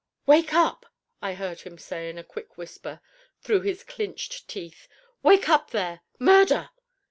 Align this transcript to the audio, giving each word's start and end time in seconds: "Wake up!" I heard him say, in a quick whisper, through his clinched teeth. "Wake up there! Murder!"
"Wake 0.25 0.51
up!" 0.51 0.87
I 1.21 1.35
heard 1.35 1.61
him 1.61 1.77
say, 1.77 2.09
in 2.09 2.17
a 2.17 2.23
quick 2.23 2.57
whisper, 2.57 3.01
through 3.43 3.61
his 3.61 3.83
clinched 3.83 4.47
teeth. 4.47 4.87
"Wake 5.21 5.47
up 5.47 5.69
there! 5.69 6.01
Murder!" 6.17 6.71